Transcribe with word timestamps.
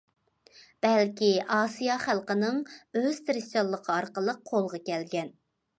بەلكى 0.85 1.29
ئاسىيا 1.57 1.97
خەلقىنىڭ 2.07 2.59
ئۆز 3.03 3.23
تىرىشچانلىقى 3.29 3.97
ئارقىلىق 3.99 4.45
قولغا 4.53 4.87
كەلگەن. 4.91 5.37